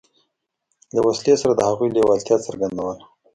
[0.95, 3.03] له وسلې سره د هغوی لېوالتیا څرګندوله.